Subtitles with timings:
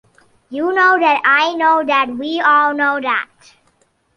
[0.49, 3.29] You know that, I know that, we all know that.